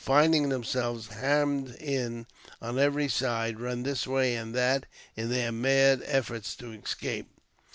finding 0.03 0.49
themselves 0.49 1.09
hemmed 1.09 1.75
in 1.75 2.25
on 2.59 2.79
every 2.79 3.07
side, 3.07 3.59
run 3.59 3.83
this 3.83 4.05
v^ay 4.05 4.31
and 4.33 4.55
that 4.55 4.83
in 5.15 5.29
their 5.29 5.51
mad 5.51 6.01
efforts 6.07 6.55
to 6.55 6.71
escape. 6.71 7.29